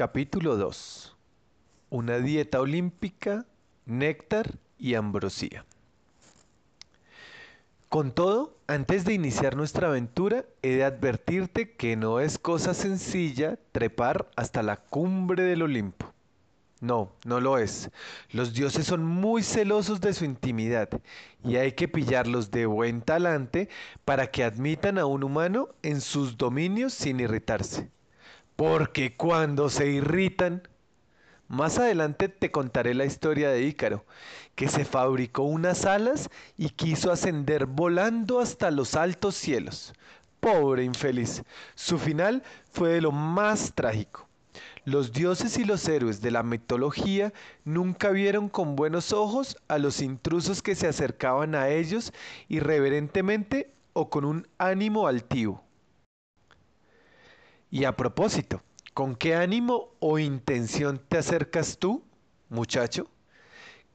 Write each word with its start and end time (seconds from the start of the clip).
Capítulo 0.00 0.56
2. 0.56 1.14
Una 1.90 2.20
dieta 2.20 2.58
olímpica, 2.58 3.44
néctar 3.84 4.58
y 4.78 4.94
ambrosía. 4.94 5.66
Con 7.90 8.12
todo, 8.12 8.56
antes 8.66 9.04
de 9.04 9.12
iniciar 9.12 9.56
nuestra 9.56 9.88
aventura, 9.88 10.46
he 10.62 10.76
de 10.76 10.84
advertirte 10.84 11.72
que 11.76 11.96
no 11.96 12.18
es 12.18 12.38
cosa 12.38 12.72
sencilla 12.72 13.58
trepar 13.72 14.30
hasta 14.36 14.62
la 14.62 14.78
cumbre 14.78 15.42
del 15.42 15.60
Olimpo. 15.60 16.10
No, 16.80 17.12
no 17.26 17.38
lo 17.38 17.58
es. 17.58 17.90
Los 18.30 18.54
dioses 18.54 18.86
son 18.86 19.04
muy 19.04 19.42
celosos 19.42 20.00
de 20.00 20.14
su 20.14 20.24
intimidad 20.24 20.88
y 21.44 21.56
hay 21.56 21.72
que 21.72 21.88
pillarlos 21.88 22.50
de 22.50 22.64
buen 22.64 23.02
talante 23.02 23.68
para 24.06 24.30
que 24.30 24.44
admitan 24.44 24.96
a 24.96 25.04
un 25.04 25.24
humano 25.24 25.68
en 25.82 26.00
sus 26.00 26.38
dominios 26.38 26.94
sin 26.94 27.20
irritarse. 27.20 27.90
Porque 28.60 29.16
cuando 29.16 29.70
se 29.70 29.86
irritan... 29.86 30.68
Más 31.48 31.78
adelante 31.78 32.28
te 32.28 32.50
contaré 32.50 32.92
la 32.92 33.06
historia 33.06 33.48
de 33.48 33.62
Ícaro, 33.62 34.04
que 34.54 34.68
se 34.68 34.84
fabricó 34.84 35.44
unas 35.44 35.86
alas 35.86 36.28
y 36.58 36.68
quiso 36.68 37.10
ascender 37.10 37.64
volando 37.64 38.38
hasta 38.38 38.70
los 38.70 38.96
altos 38.96 39.34
cielos. 39.34 39.94
Pobre 40.40 40.84
infeliz, 40.84 41.42
su 41.74 41.98
final 41.98 42.42
fue 42.70 42.90
de 42.90 43.00
lo 43.00 43.12
más 43.12 43.72
trágico. 43.74 44.28
Los 44.84 45.14
dioses 45.14 45.56
y 45.56 45.64
los 45.64 45.88
héroes 45.88 46.20
de 46.20 46.30
la 46.30 46.42
mitología 46.42 47.32
nunca 47.64 48.10
vieron 48.10 48.50
con 48.50 48.76
buenos 48.76 49.14
ojos 49.14 49.56
a 49.68 49.78
los 49.78 50.02
intrusos 50.02 50.60
que 50.60 50.74
se 50.74 50.86
acercaban 50.86 51.54
a 51.54 51.70
ellos 51.70 52.12
irreverentemente 52.48 53.70
o 53.94 54.10
con 54.10 54.26
un 54.26 54.46
ánimo 54.58 55.08
altivo. 55.08 55.64
Y 57.70 57.84
a 57.84 57.96
propósito, 57.96 58.62
¿con 58.94 59.14
qué 59.14 59.36
ánimo 59.36 59.90
o 60.00 60.18
intención 60.18 61.00
te 61.08 61.18
acercas 61.18 61.78
tú, 61.78 62.02
muchacho? 62.48 63.08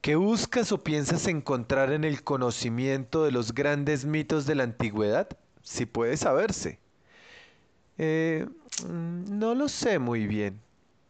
¿Qué 0.00 0.16
buscas 0.16 0.72
o 0.72 0.82
piensas 0.82 1.26
encontrar 1.26 1.92
en 1.92 2.04
el 2.04 2.22
conocimiento 2.22 3.24
de 3.24 3.32
los 3.32 3.52
grandes 3.52 4.06
mitos 4.06 4.46
de 4.46 4.54
la 4.54 4.62
antigüedad? 4.62 5.28
Si 5.62 5.84
puede 5.84 6.16
saberse. 6.16 6.78
Eh, 7.98 8.46
mm, 8.88 9.38
no 9.38 9.54
lo 9.54 9.68
sé 9.68 9.98
muy 9.98 10.26
bien, 10.26 10.60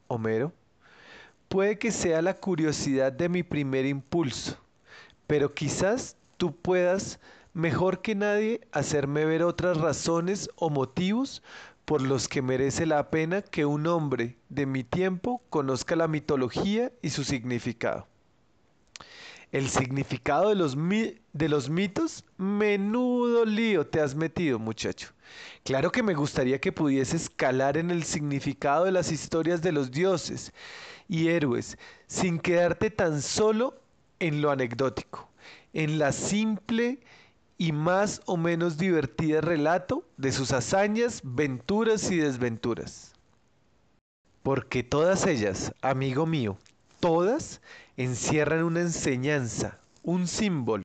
Homero. 0.08 0.53
Puede 1.48 1.78
que 1.78 1.92
sea 1.92 2.20
la 2.20 2.39
curiosidad 2.41 3.12
de 3.12 3.28
mi 3.28 3.45
primer 3.45 3.86
impulso, 3.86 4.58
pero 5.28 5.55
quizás 5.55 6.17
tú 6.36 6.56
puedas, 6.56 7.20
mejor 7.55 8.03
que 8.03 8.17
nadie, 8.17 8.61
hacerme 8.73 9.25
ver 9.25 9.45
otras 9.45 9.77
razones 9.77 10.51
o 10.56 10.70
motivos 10.70 11.42
por 11.87 12.03
los 12.03 12.29
que 12.29 12.42
merece 12.42 12.84
la 12.84 13.11
pena 13.11 13.42
que 13.42 13.65
un 13.65 13.87
hombre 13.87 14.37
de 14.48 14.67
mi 14.67 14.83
tiempo 14.83 15.41
conozca 15.48 15.95
la 15.95 16.09
mitología 16.09 16.92
y 17.01 17.11
su 17.11 17.23
significado. 17.23 18.09
El 19.53 19.69
significado 19.69 20.48
de 20.48 20.57
los, 20.57 20.77
de 20.77 21.48
los 21.48 21.70
mitos, 21.70 22.25
menudo 22.37 23.45
lío 23.45 23.87
te 23.87 24.01
has 24.01 24.17
metido, 24.17 24.59
muchacho. 24.59 25.12
Claro 25.62 25.92
que 25.92 26.03
me 26.03 26.14
gustaría 26.14 26.61
que 26.61 26.73
pudieses 26.73 27.31
calar 27.31 27.77
en 27.77 27.92
el 27.92 28.03
significado 28.03 28.84
de 28.84 28.92
las 28.92 29.12
historias 29.12 29.62
de 29.62 29.70
los 29.70 29.92
dioses 29.92 30.53
y 31.09 31.29
héroes, 31.29 31.79
sin 32.09 32.41
quedarte 32.41 32.91
tan 32.91 33.23
solo 33.23 33.81
en 34.19 34.42
lo 34.42 34.51
anecdótico, 34.51 35.31
en 35.73 36.01
la 36.01 36.11
simple 36.11 36.98
y 37.59 37.73
más 37.73 38.23
o 38.27 38.36
menos 38.36 38.77
divertida 38.77 39.41
relato 39.41 40.05
de 40.17 40.33
sus 40.33 40.53
hazañas, 40.53 41.20
venturas 41.25 42.11
y 42.11 42.19
desventuras. 42.19 43.13
Porque 44.42 44.83
todas 44.83 45.27
ellas, 45.27 45.73
amigo 45.80 46.27
mío, 46.27 46.58
todas 47.01 47.61
encierran 47.97 48.63
una 48.63 48.80
enseñanza, 48.80 49.79
un 50.03 50.29
símbolo, 50.29 50.83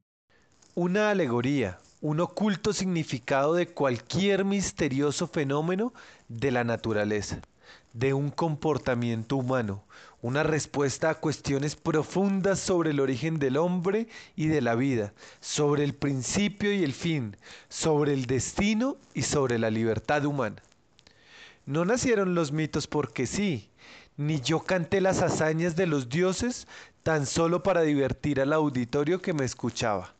una 0.74 1.12
alegoría, 1.12 1.78
un 2.00 2.20
oculto 2.20 2.74
significado 2.74 3.54
de 3.54 3.68
cualquier 3.68 4.46
misterioso 4.46 5.28
fenómeno 5.28 5.94
de 6.28 6.52
la 6.52 6.64
naturaleza, 6.64 7.42
de 7.94 8.14
un 8.14 8.30
comportamiento 8.30 9.38
humano, 9.38 9.84
una 10.22 10.44
respuesta 10.44 11.10
a 11.10 11.16
cuestiones 11.16 11.76
profundas 11.76 12.60
sobre 12.60 12.92
el 12.92 13.00
origen 13.00 13.40
del 13.40 13.58
hombre 13.58 14.08
y 14.36 14.48
de 14.48 14.62
la 14.62 14.76
vida, 14.76 15.14
sobre 15.40 15.84
el 15.84 15.94
principio 15.96 16.72
y 16.74 16.84
el 16.84 16.94
fin, 16.94 17.36
sobre 17.70 18.14
el 18.14 18.26
destino 18.26 18.98
y 19.14 19.24
sobre 19.24 19.58
la 19.58 19.70
libertad 19.72 20.26
humana. 20.26 20.62
No 21.66 21.86
nacieron 21.86 22.36
los 22.36 22.52
mitos 22.52 22.88
porque 22.88 23.26
sí, 23.28 23.70
ni 24.18 24.40
yo 24.40 24.60
canté 24.60 25.02
las 25.02 25.22
hazañas 25.22 25.76
de 25.76 25.88
los 25.88 26.10
dioses 26.10 26.68
tan 27.04 27.26
solo 27.26 27.64
para 27.64 27.82
divertir 27.82 28.40
al 28.42 28.54
auditorio 28.54 29.22
que 29.22 29.34
me 29.34 29.46
escuchaba. 29.46 30.14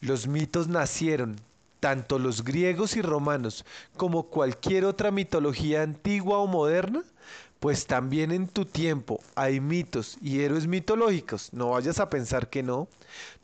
Los 0.00 0.26
mitos 0.26 0.68
nacieron, 0.68 1.36
tanto 1.84 2.18
los 2.18 2.44
griegos 2.44 2.96
y 2.96 3.02
romanos 3.02 3.62
como 3.98 4.22
cualquier 4.22 4.86
otra 4.86 5.10
mitología 5.10 5.82
antigua 5.82 6.38
o 6.38 6.46
moderna, 6.46 7.02
pues 7.60 7.84
también 7.84 8.32
en 8.32 8.48
tu 8.48 8.64
tiempo 8.64 9.20
hay 9.34 9.60
mitos 9.60 10.16
y 10.22 10.40
héroes 10.40 10.66
mitológicos, 10.66 11.52
no 11.52 11.72
vayas 11.72 12.00
a 12.00 12.08
pensar 12.08 12.48
que 12.48 12.62
no. 12.62 12.88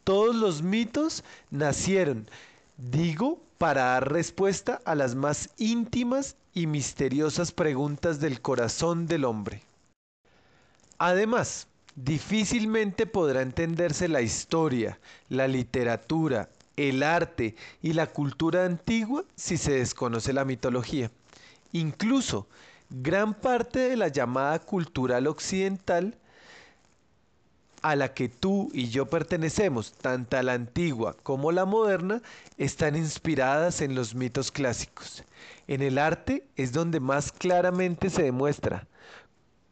Todos 0.04 0.34
los 0.34 0.62
mitos 0.62 1.22
nacieron, 1.50 2.30
digo, 2.78 3.38
para 3.58 3.84
dar 3.84 4.10
respuesta 4.10 4.80
a 4.86 4.94
las 4.94 5.14
más 5.14 5.50
íntimas 5.58 6.34
y 6.54 6.66
misteriosas 6.66 7.52
preguntas 7.52 8.20
del 8.20 8.40
corazón 8.40 9.06
del 9.06 9.26
hombre. 9.26 9.60
Además, 10.96 11.66
difícilmente 11.94 13.04
podrá 13.04 13.42
entenderse 13.42 14.08
la 14.08 14.22
historia, 14.22 14.98
la 15.28 15.46
literatura, 15.46 16.48
el 16.88 17.02
arte 17.02 17.54
y 17.82 17.92
la 17.92 18.06
cultura 18.06 18.64
antigua 18.64 19.24
si 19.36 19.56
se 19.56 19.72
desconoce 19.72 20.32
la 20.32 20.44
mitología. 20.44 21.10
Incluso 21.72 22.46
gran 22.88 23.34
parte 23.34 23.80
de 23.80 23.96
la 23.96 24.08
llamada 24.08 24.58
cultural 24.58 25.26
occidental 25.26 26.16
a 27.82 27.96
la 27.96 28.12
que 28.12 28.28
tú 28.28 28.70
y 28.72 28.88
yo 28.88 29.06
pertenecemos, 29.06 29.92
tanto 29.92 30.40
la 30.42 30.52
antigua 30.52 31.16
como 31.22 31.52
la 31.52 31.64
moderna, 31.64 32.22
están 32.58 32.96
inspiradas 32.96 33.80
en 33.80 33.94
los 33.94 34.14
mitos 34.14 34.50
clásicos. 34.50 35.24
En 35.66 35.82
el 35.82 35.98
arte 35.98 36.44
es 36.56 36.72
donde 36.72 37.00
más 37.00 37.32
claramente 37.32 38.10
se 38.10 38.22
demuestra 38.22 38.86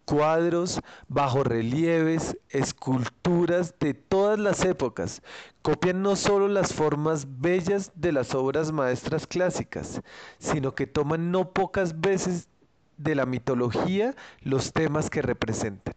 cuadros, 0.09 0.81
bajorrelieves, 1.09 2.39
esculturas 2.49 3.75
de 3.79 3.93
todas 3.93 4.39
las 4.39 4.65
épocas. 4.65 5.21
Copian 5.61 6.01
no 6.01 6.17
solo 6.17 6.49
las 6.49 6.73
formas 6.73 7.27
bellas 7.39 7.93
de 7.95 8.13
las 8.13 8.35
obras 8.35 8.73
maestras 8.73 9.27
clásicas, 9.27 10.01
sino 10.39 10.75
que 10.75 10.87
toman 10.87 11.31
no 11.31 11.53
pocas 11.53 12.01
veces 12.01 12.49
de 12.97 13.15
la 13.15 13.27
mitología 13.27 14.17
los 14.41 14.73
temas 14.73 15.11
que 15.11 15.21
representan. 15.21 15.95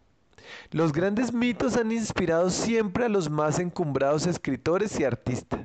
Los 0.71 0.91
grandes 0.91 1.31
mitos 1.31 1.77
han 1.77 1.93
inspirado 1.93 2.49
siempre 2.49 3.05
a 3.05 3.09
los 3.09 3.29
más 3.29 3.59
encumbrados 3.59 4.27
escritores 4.27 4.99
y 4.99 5.05
artistas. 5.05 5.61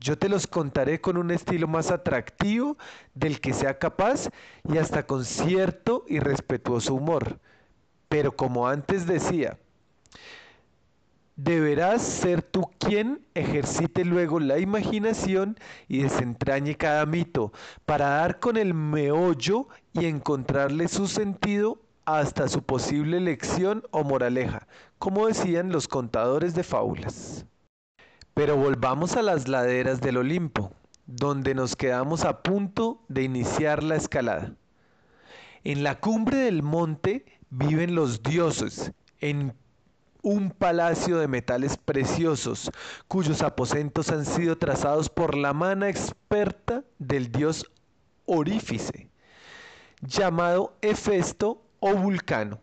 Yo 0.00 0.18
te 0.18 0.28
los 0.28 0.48
contaré 0.48 1.00
con 1.00 1.16
un 1.16 1.30
estilo 1.30 1.68
más 1.68 1.92
atractivo 1.92 2.76
del 3.14 3.40
que 3.40 3.52
sea 3.52 3.78
capaz 3.78 4.28
y 4.68 4.78
hasta 4.78 5.06
con 5.06 5.24
cierto 5.24 6.04
y 6.08 6.18
respetuoso 6.18 6.94
humor. 6.94 7.38
Pero 8.10 8.34
como 8.34 8.66
antes 8.66 9.06
decía, 9.06 9.56
deberás 11.36 12.02
ser 12.02 12.42
tú 12.42 12.68
quien 12.80 13.24
ejercite 13.34 14.04
luego 14.04 14.40
la 14.40 14.58
imaginación 14.58 15.56
y 15.86 16.02
desentrañe 16.02 16.74
cada 16.74 17.06
mito 17.06 17.52
para 17.86 18.08
dar 18.08 18.40
con 18.40 18.56
el 18.56 18.74
meollo 18.74 19.68
y 19.92 20.06
encontrarle 20.06 20.88
su 20.88 21.06
sentido 21.06 21.78
hasta 22.04 22.48
su 22.48 22.64
posible 22.64 23.20
lección 23.20 23.84
o 23.92 24.02
moraleja, 24.02 24.66
como 24.98 25.28
decían 25.28 25.70
los 25.70 25.86
contadores 25.86 26.56
de 26.56 26.64
fábulas. 26.64 27.46
Pero 28.34 28.56
volvamos 28.56 29.14
a 29.14 29.22
las 29.22 29.46
laderas 29.46 30.00
del 30.00 30.16
Olimpo, 30.16 30.72
donde 31.06 31.54
nos 31.54 31.76
quedamos 31.76 32.24
a 32.24 32.42
punto 32.42 33.04
de 33.06 33.22
iniciar 33.22 33.84
la 33.84 33.94
escalada. 33.94 34.56
En 35.62 35.84
la 35.84 36.00
cumbre 36.00 36.38
del 36.38 36.64
monte 36.64 37.39
viven 37.50 37.94
los 37.94 38.22
dioses 38.22 38.92
en 39.20 39.54
un 40.22 40.50
palacio 40.50 41.18
de 41.18 41.28
metales 41.28 41.76
preciosos, 41.76 42.70
cuyos 43.08 43.42
aposentos 43.42 44.10
han 44.10 44.24
sido 44.24 44.56
trazados 44.56 45.08
por 45.08 45.36
la 45.36 45.52
mano 45.52 45.86
experta 45.86 46.84
del 46.98 47.30
dios 47.32 47.70
Orífice, 48.26 49.08
llamado 50.00 50.76
Hefesto 50.82 51.62
o 51.80 51.94
Vulcano, 51.94 52.60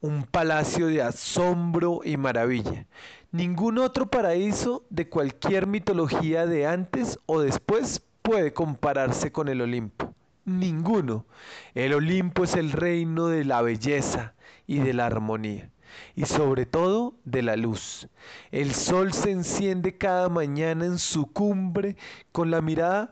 un 0.00 0.24
palacio 0.24 0.88
de 0.88 1.02
asombro 1.02 2.00
y 2.02 2.16
maravilla. 2.16 2.86
Ningún 3.30 3.78
otro 3.78 4.10
paraíso 4.10 4.84
de 4.90 5.08
cualquier 5.08 5.66
mitología 5.66 6.46
de 6.46 6.66
antes 6.66 7.18
o 7.26 7.40
después 7.40 8.02
puede 8.22 8.52
compararse 8.52 9.30
con 9.30 9.48
el 9.48 9.60
Olimpo. 9.60 10.14
Ninguno. 10.48 11.26
El 11.74 11.94
Olimpo 11.94 12.44
es 12.44 12.56
el 12.56 12.72
reino 12.72 13.28
de 13.28 13.44
la 13.44 13.62
belleza, 13.62 14.34
y 14.68 14.78
de 14.78 14.92
la 14.92 15.06
armonía, 15.06 15.70
y 16.14 16.26
sobre 16.26 16.66
todo 16.66 17.14
de 17.24 17.42
la 17.42 17.56
luz. 17.56 18.06
El 18.52 18.74
sol 18.74 19.12
se 19.12 19.32
enciende 19.32 19.96
cada 19.96 20.28
mañana 20.28 20.84
en 20.84 20.98
su 20.98 21.32
cumbre 21.32 21.96
con 22.30 22.52
la 22.52 22.60
mirada 22.60 23.10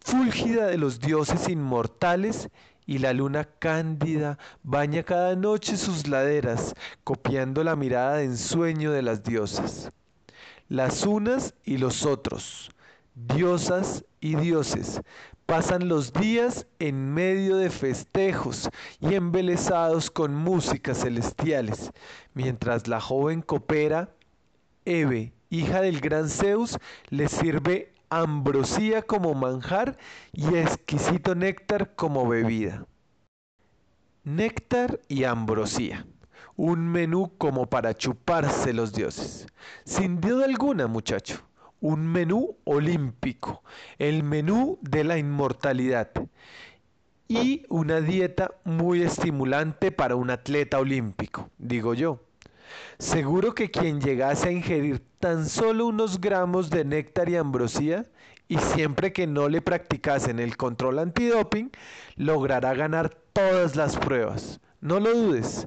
fúlgida 0.00 0.66
de 0.66 0.76
los 0.76 1.00
dioses 1.00 1.48
inmortales 1.48 2.50
y 2.86 2.98
la 2.98 3.14
luna 3.14 3.44
cándida 3.44 4.38
baña 4.62 5.02
cada 5.02 5.34
noche 5.34 5.78
sus 5.78 6.06
laderas, 6.06 6.74
copiando 7.04 7.64
la 7.64 7.74
mirada 7.74 8.18
de 8.18 8.24
ensueño 8.24 8.92
de 8.92 9.02
las 9.02 9.24
diosas. 9.24 9.90
Las 10.68 11.06
unas 11.06 11.54
y 11.64 11.78
los 11.78 12.04
otros, 12.04 12.70
diosas 13.26 14.04
y 14.20 14.36
dioses, 14.36 15.00
pasan 15.46 15.88
los 15.88 16.12
días 16.12 16.66
en 16.78 17.12
medio 17.12 17.56
de 17.56 17.70
festejos 17.70 18.68
y 19.00 19.14
embelesados 19.14 20.10
con 20.10 20.34
músicas 20.34 21.00
celestiales, 21.00 21.90
mientras 22.34 22.86
la 22.86 23.00
joven 23.00 23.42
copera, 23.42 24.10
Eve, 24.84 25.32
hija 25.50 25.80
del 25.80 26.00
gran 26.00 26.28
Zeus, 26.28 26.78
les 27.08 27.30
sirve 27.30 27.92
ambrosía 28.10 29.02
como 29.02 29.34
manjar 29.34 29.98
y 30.32 30.54
exquisito 30.56 31.34
néctar 31.34 31.94
como 31.94 32.28
bebida. 32.28 32.86
Néctar 34.24 35.00
y 35.08 35.24
ambrosía. 35.24 36.06
Un 36.56 36.88
menú 36.88 37.32
como 37.38 37.66
para 37.66 37.94
chuparse 37.94 38.72
los 38.72 38.92
dioses. 38.92 39.46
Sin 39.84 40.20
duda 40.20 40.44
alguna, 40.44 40.86
muchacho. 40.86 41.48
Un 41.80 42.06
menú 42.06 42.56
olímpico. 42.64 43.62
El 43.98 44.22
menú 44.22 44.78
de 44.82 45.04
la 45.04 45.18
inmortalidad. 45.18 46.10
Y 47.28 47.64
una 47.68 48.00
dieta 48.00 48.52
muy 48.64 49.02
estimulante 49.02 49.92
para 49.92 50.16
un 50.16 50.30
atleta 50.30 50.78
olímpico, 50.78 51.50
digo 51.58 51.94
yo. 51.94 52.20
Seguro 52.98 53.54
que 53.54 53.70
quien 53.70 54.00
llegase 54.00 54.48
a 54.48 54.52
ingerir 54.52 55.02
tan 55.20 55.46
solo 55.46 55.86
unos 55.86 56.20
gramos 56.20 56.70
de 56.70 56.84
néctar 56.84 57.28
y 57.28 57.36
ambrosía, 57.36 58.06
y 58.48 58.58
siempre 58.58 59.12
que 59.12 59.26
no 59.26 59.48
le 59.48 59.60
practicasen 59.60 60.38
el 60.38 60.56
control 60.56 60.98
antidoping, 60.98 61.70
logrará 62.16 62.74
ganar 62.74 63.10
todas 63.32 63.76
las 63.76 63.96
pruebas. 63.96 64.60
No 64.80 65.00
lo 65.00 65.14
dudes. 65.14 65.66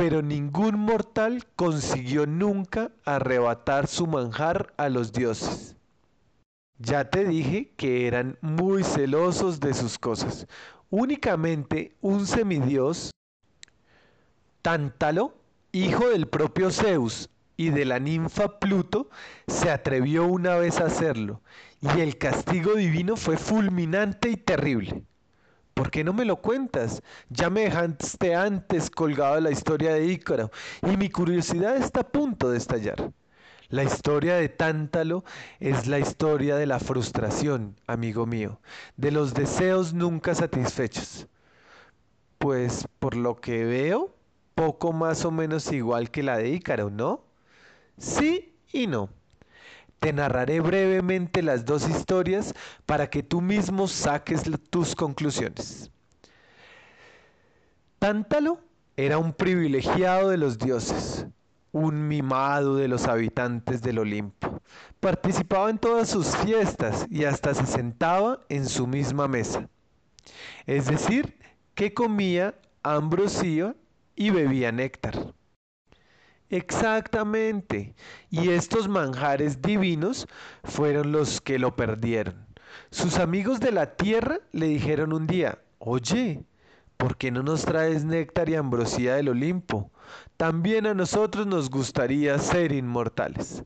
Pero 0.00 0.22
ningún 0.22 0.78
mortal 0.78 1.44
consiguió 1.56 2.24
nunca 2.24 2.90
arrebatar 3.04 3.86
su 3.86 4.06
manjar 4.06 4.72
a 4.78 4.88
los 4.88 5.12
dioses. 5.12 5.76
Ya 6.78 7.10
te 7.10 7.26
dije 7.26 7.74
que 7.76 8.06
eran 8.06 8.38
muy 8.40 8.82
celosos 8.82 9.60
de 9.60 9.74
sus 9.74 9.98
cosas. 9.98 10.46
Únicamente 10.88 11.98
un 12.00 12.26
semidios, 12.26 13.10
Tántalo, 14.62 15.34
hijo 15.70 16.08
del 16.08 16.26
propio 16.28 16.70
Zeus 16.70 17.28
y 17.58 17.68
de 17.68 17.84
la 17.84 17.98
ninfa 17.98 18.58
Pluto, 18.58 19.10
se 19.48 19.70
atrevió 19.70 20.24
una 20.24 20.54
vez 20.54 20.80
a 20.80 20.86
hacerlo, 20.86 21.42
y 21.82 22.00
el 22.00 22.16
castigo 22.16 22.72
divino 22.72 23.16
fue 23.16 23.36
fulminante 23.36 24.30
y 24.30 24.38
terrible. 24.38 25.04
¿Por 25.74 25.90
qué 25.90 26.04
no 26.04 26.12
me 26.12 26.24
lo 26.24 26.36
cuentas? 26.36 27.02
Ya 27.28 27.50
me 27.50 27.62
dejaste 27.62 28.34
antes 28.34 28.90
colgado 28.90 29.36
de 29.36 29.40
la 29.40 29.50
historia 29.50 29.94
de 29.94 30.06
Ícaro, 30.06 30.50
y 30.82 30.96
mi 30.96 31.08
curiosidad 31.10 31.76
está 31.76 32.00
a 32.00 32.08
punto 32.08 32.50
de 32.50 32.58
estallar. 32.58 33.12
La 33.68 33.84
historia 33.84 34.34
de 34.34 34.48
Tántalo 34.48 35.24
es 35.60 35.86
la 35.86 36.00
historia 36.00 36.56
de 36.56 36.66
la 36.66 36.80
frustración, 36.80 37.76
amigo 37.86 38.26
mío, 38.26 38.60
de 38.96 39.12
los 39.12 39.32
deseos 39.32 39.94
nunca 39.94 40.34
satisfechos. 40.34 41.28
Pues 42.38 42.88
por 42.98 43.16
lo 43.16 43.36
que 43.36 43.64
veo, 43.64 44.12
poco 44.54 44.92
más 44.92 45.24
o 45.24 45.30
menos 45.30 45.70
igual 45.72 46.10
que 46.10 46.22
la 46.24 46.36
de 46.36 46.50
Ícaro, 46.50 46.90
¿no? 46.90 47.22
Sí 47.96 48.56
y 48.72 48.88
no. 48.88 49.10
Te 50.00 50.14
narraré 50.14 50.60
brevemente 50.60 51.42
las 51.42 51.64
dos 51.66 51.88
historias 51.88 52.54
para 52.86 53.10
que 53.10 53.22
tú 53.22 53.42
mismo 53.42 53.86
saques 53.86 54.42
tus 54.70 54.94
conclusiones. 54.94 55.90
Tántalo 57.98 58.58
era 58.96 59.18
un 59.18 59.34
privilegiado 59.34 60.30
de 60.30 60.38
los 60.38 60.56
dioses, 60.56 61.26
un 61.70 62.08
mimado 62.08 62.76
de 62.76 62.88
los 62.88 63.06
habitantes 63.06 63.82
del 63.82 63.98
Olimpo. 63.98 64.62
Participaba 65.00 65.68
en 65.68 65.78
todas 65.78 66.08
sus 66.08 66.34
fiestas 66.38 67.06
y 67.10 67.24
hasta 67.24 67.52
se 67.52 67.66
sentaba 67.66 68.40
en 68.48 68.66
su 68.66 68.86
misma 68.86 69.28
mesa. 69.28 69.68
Es 70.66 70.86
decir, 70.86 71.38
que 71.74 71.92
comía 71.92 72.54
ambrosía 72.82 73.76
y 74.16 74.30
bebía 74.30 74.72
néctar. 74.72 75.19
Exactamente. 76.50 77.94
Y 78.28 78.50
estos 78.50 78.88
manjares 78.88 79.62
divinos 79.62 80.26
fueron 80.64 81.12
los 81.12 81.40
que 81.40 81.58
lo 81.58 81.76
perdieron. 81.76 82.46
Sus 82.90 83.18
amigos 83.18 83.60
de 83.60 83.72
la 83.72 83.94
tierra 83.96 84.40
le 84.52 84.66
dijeron 84.66 85.12
un 85.12 85.26
día, 85.26 85.60
oye, 85.78 86.44
¿por 86.96 87.16
qué 87.16 87.30
no 87.30 87.42
nos 87.42 87.64
traes 87.64 88.04
néctar 88.04 88.48
y 88.48 88.56
ambrosía 88.56 89.14
del 89.14 89.28
Olimpo? 89.28 89.90
También 90.36 90.86
a 90.86 90.94
nosotros 90.94 91.46
nos 91.46 91.70
gustaría 91.70 92.36
ser 92.38 92.72
inmortales. 92.72 93.64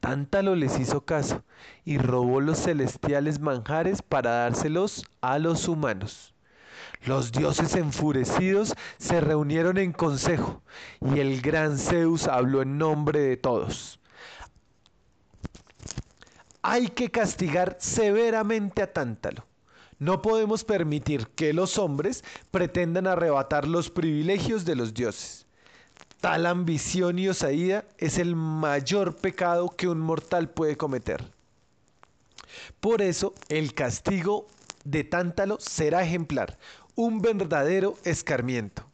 Tántalo 0.00 0.54
les 0.56 0.78
hizo 0.78 1.04
caso 1.04 1.44
y 1.84 1.98
robó 1.98 2.40
los 2.40 2.58
celestiales 2.58 3.40
manjares 3.40 4.02
para 4.02 4.30
dárselos 4.30 5.04
a 5.20 5.38
los 5.38 5.68
humanos. 5.68 6.34
Los 7.04 7.32
dioses 7.32 7.74
enfurecidos 7.74 8.74
se 8.98 9.20
reunieron 9.20 9.76
en 9.78 9.92
consejo 9.92 10.62
y 11.00 11.18
el 11.18 11.40
gran 11.40 11.76
Zeus 11.76 12.28
habló 12.28 12.62
en 12.62 12.78
nombre 12.78 13.20
de 13.20 13.36
todos. 13.36 13.98
Hay 16.62 16.88
que 16.88 17.10
castigar 17.10 17.76
severamente 17.80 18.82
a 18.82 18.92
Tántalo. 18.92 19.44
No 19.98 20.22
podemos 20.22 20.62
permitir 20.62 21.26
que 21.28 21.52
los 21.52 21.76
hombres 21.76 22.22
pretendan 22.52 23.08
arrebatar 23.08 23.66
los 23.66 23.90
privilegios 23.90 24.64
de 24.64 24.76
los 24.76 24.94
dioses. 24.94 25.46
Tal 26.20 26.46
ambición 26.46 27.18
y 27.18 27.28
osadía 27.28 27.84
es 27.98 28.18
el 28.18 28.36
mayor 28.36 29.16
pecado 29.16 29.70
que 29.70 29.88
un 29.88 29.98
mortal 29.98 30.50
puede 30.50 30.76
cometer. 30.76 31.24
Por 32.78 33.02
eso 33.02 33.34
el 33.48 33.74
castigo 33.74 34.46
de 34.84 35.04
Tántalo 35.04 35.58
será 35.60 36.02
ejemplar, 36.02 36.58
un 36.94 37.20
verdadero 37.20 37.96
escarmiento. 38.04 38.84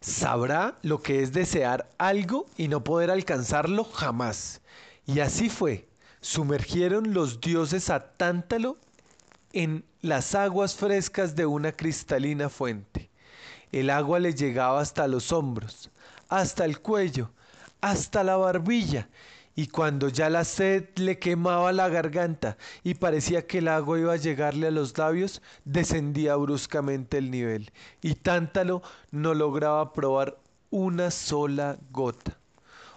Sabrá 0.00 0.78
lo 0.82 1.00
que 1.00 1.22
es 1.22 1.32
desear 1.32 1.92
algo 1.98 2.46
y 2.56 2.68
no 2.68 2.82
poder 2.82 3.10
alcanzarlo 3.10 3.84
jamás. 3.84 4.60
Y 5.06 5.20
así 5.20 5.48
fue. 5.48 5.88
Sumergieron 6.20 7.14
los 7.14 7.40
dioses 7.40 7.90
a 7.90 8.16
Tántalo 8.16 8.78
en 9.52 9.84
las 10.00 10.34
aguas 10.34 10.74
frescas 10.74 11.36
de 11.36 11.46
una 11.46 11.72
cristalina 11.72 12.48
fuente. 12.48 13.10
El 13.70 13.90
agua 13.90 14.18
le 14.18 14.34
llegaba 14.34 14.80
hasta 14.80 15.06
los 15.08 15.32
hombros, 15.32 15.90
hasta 16.28 16.64
el 16.64 16.80
cuello, 16.80 17.30
hasta 17.80 18.22
la 18.22 18.36
barbilla, 18.36 19.08
y 19.54 19.66
cuando 19.66 20.08
ya 20.08 20.30
la 20.30 20.44
sed 20.44 20.84
le 20.96 21.18
quemaba 21.18 21.72
la 21.72 21.88
garganta 21.88 22.56
y 22.82 22.94
parecía 22.94 23.46
que 23.46 23.58
el 23.58 23.68
agua 23.68 23.98
iba 23.98 24.12
a 24.14 24.16
llegarle 24.16 24.68
a 24.68 24.70
los 24.70 24.96
labios, 24.96 25.42
descendía 25.64 26.36
bruscamente 26.36 27.18
el 27.18 27.30
nivel, 27.30 27.70
y 28.00 28.14
Tántalo 28.14 28.82
no 29.10 29.34
lograba 29.34 29.92
probar 29.92 30.38
una 30.70 31.10
sola 31.10 31.78
gota. 31.90 32.38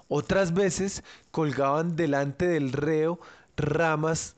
Otras 0.07 0.53
veces 0.53 1.03
colgaban 1.31 1.95
delante 1.95 2.47
del 2.47 2.71
reo 2.71 3.19
ramas 3.57 4.35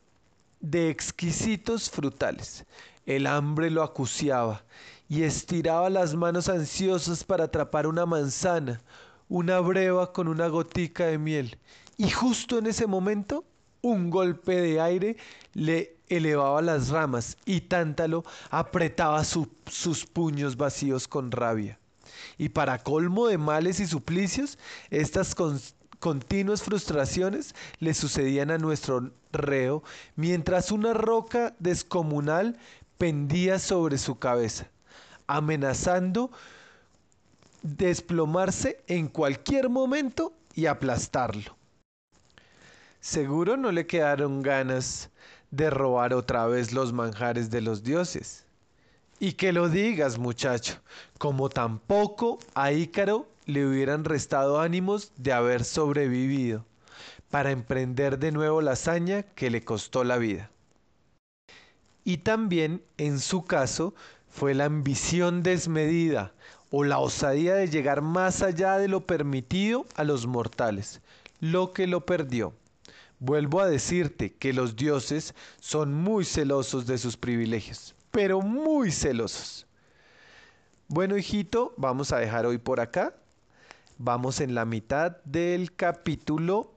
de 0.60 0.90
exquisitos 0.90 1.90
frutales. 1.90 2.66
El 3.06 3.28
hambre 3.28 3.70
lo 3.70 3.84
acuciaba 3.84 4.64
y 5.10 5.24
estiraba 5.24 5.90
las 5.90 6.16
manos 6.16 6.50
ansiosas 6.50 7.24
para 7.24 7.46
atrapar 7.46 7.86
una 7.86 8.06
manzana, 8.06 8.82
una 9.30 9.60
breva 9.60 10.14
con 10.14 10.28
una 10.28 10.48
gotica 10.48 11.06
de 11.06 11.18
miel, 11.18 11.58
y 11.98 12.10
justo 12.10 12.60
en 12.60 12.68
ese 12.68 12.88
momento 12.88 13.44
un 13.82 14.10
golpe 14.10 14.60
de 14.62 14.80
aire 14.80 15.18
le 15.54 15.98
elevaba 16.10 16.62
las 16.62 16.90
ramas 16.90 17.38
y 17.46 17.62
Tántalo 17.62 18.24
apretaba 18.50 19.24
sus 19.24 20.06
puños 20.06 20.58
vacíos 20.58 21.08
con 21.08 21.32
rabia. 21.32 21.80
Y 22.38 22.50
para 22.50 22.80
colmo 22.80 23.28
de 23.28 23.38
males 23.38 23.80
y 23.80 23.88
suplicios, 23.88 24.58
estas 24.90 25.36
continuas 26.00 26.62
frustraciones 26.62 27.56
le 27.80 27.94
sucedían 27.94 28.52
a 28.52 28.58
nuestro 28.58 29.12
reo 29.32 29.84
mientras 30.16 30.72
una 30.72 30.94
roca 30.94 31.56
descomunal 31.60 32.58
pendía 32.98 33.60
sobre 33.60 33.98
su 33.98 34.18
cabeza, 34.18 34.70
amenazando 35.28 36.32
desplomarse 37.62 38.82
en 38.88 39.08
cualquier 39.08 39.70
momento 39.70 40.34
y 40.54 40.68
aplastarlo. 40.68 41.57
Seguro 43.10 43.56
no 43.56 43.72
le 43.72 43.88
quedaron 43.88 44.42
ganas 44.42 45.12
de 45.50 45.70
robar 45.70 46.14
otra 46.14 46.46
vez 46.46 46.74
los 46.74 46.92
manjares 46.92 47.50
de 47.50 47.62
los 47.62 47.82
dioses. 47.82 48.46
Y 49.18 49.32
que 49.32 49.54
lo 49.54 49.70
digas, 49.70 50.18
muchacho, 50.20 50.82
como 51.18 51.48
tampoco 51.48 52.38
a 52.54 52.74
Ícaro 52.74 53.26
le 53.46 53.66
hubieran 53.66 54.04
restado 54.04 54.60
ánimos 54.60 55.14
de 55.16 55.32
haber 55.32 55.64
sobrevivido 55.64 56.66
para 57.32 57.52
emprender 57.52 58.20
de 58.20 58.34
nuevo 58.34 58.62
la 58.62 58.72
hazaña 58.74 59.24
que 59.24 59.52
le 59.52 59.64
costó 59.64 60.04
la 60.04 60.18
vida. 60.18 60.52
Y 62.04 62.18
también, 62.18 62.84
en 62.98 63.22
su 63.22 63.46
caso, 63.46 63.96
fue 64.30 64.54
la 64.54 64.66
ambición 64.66 65.44
desmedida 65.44 66.34
o 66.72 66.84
la 66.84 67.00
osadía 67.00 67.56
de 67.56 67.70
llegar 67.70 68.02
más 68.02 68.42
allá 68.42 68.78
de 68.78 68.90
lo 68.90 69.06
permitido 69.06 69.86
a 69.96 70.04
los 70.04 70.28
mortales, 70.28 71.00
lo 71.40 71.72
que 71.72 71.88
lo 71.88 72.06
perdió. 72.06 72.52
Vuelvo 73.20 73.62
a 73.62 73.68
decirte 73.68 74.34
que 74.34 74.54
los 74.54 74.76
dioses 74.76 75.34
son 75.60 75.94
muy 75.94 76.24
celosos 76.24 76.86
de 76.86 76.98
sus 76.98 77.18
privilegios, 77.18 77.96
pero 78.12 78.42
muy 78.42 78.92
celosos. 78.92 79.66
Bueno, 80.88 81.18
hijito, 81.18 81.74
vamos 81.78 82.14
a 82.14 82.18
dejar 82.20 82.46
hoy 82.46 82.60
por 82.60 82.80
acá. 82.80 83.14
Vamos 83.98 84.40
en 84.40 84.54
la 84.54 84.66
mitad 84.66 85.18
del 85.26 85.76
capítulo 85.76 86.72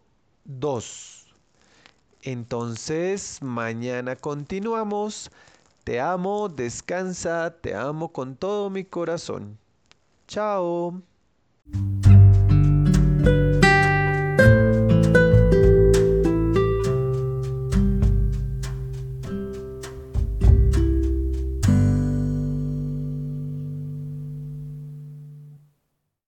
2. 0.44 1.26
Entonces, 2.22 3.38
mañana 3.42 4.16
continuamos. 4.16 5.30
Te 5.84 6.00
amo, 6.00 6.48
descansa, 6.48 7.54
te 7.60 7.74
amo 7.74 8.12
con 8.12 8.36
todo 8.36 8.70
mi 8.70 8.84
corazón. 8.84 9.58
Chao. 10.26 11.02